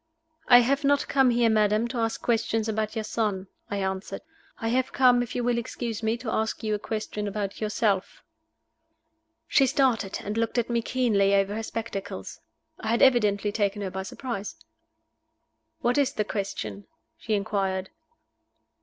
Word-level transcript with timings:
"I 0.47 0.61
have 0.61 0.83
not 0.83 1.07
come 1.07 1.29
here, 1.29 1.51
madam, 1.51 1.87
to 1.89 1.99
ask 1.99 2.23
questions 2.23 2.67
about 2.67 2.95
your 2.95 3.03
son," 3.03 3.45
I 3.69 3.77
answered. 3.77 4.21
"I 4.59 4.69
have 4.69 4.91
come, 4.91 5.21
if 5.21 5.35
you 5.35 5.43
will 5.43 5.59
excuse 5.59 6.01
me, 6.01 6.17
to 6.17 6.31
ask 6.33 6.63
you 6.63 6.73
a 6.73 6.79
question 6.79 7.27
about 7.27 7.61
yourself." 7.61 8.23
She 9.47 9.67
started, 9.67 10.19
and 10.23 10.39
looked 10.39 10.57
at 10.57 10.71
me 10.71 10.81
keenly 10.81 11.35
over 11.35 11.53
her 11.53 11.61
spectacles. 11.61 12.39
I 12.79 12.87
had 12.87 13.03
evidently 13.03 13.51
taken 13.51 13.83
her 13.83 13.91
by 13.91 14.01
surprise. 14.01 14.55
"What 15.81 15.99
is 15.99 16.13
the 16.13 16.25
question?" 16.25 16.87
she 17.19 17.35
inquired. 17.35 17.91